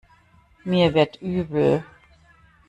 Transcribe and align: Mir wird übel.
Mir 0.65 0.95
wird 0.95 1.21
übel. 1.21 1.83